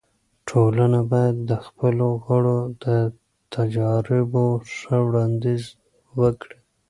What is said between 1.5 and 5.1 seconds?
خپلو غړو د تجاريبو ښه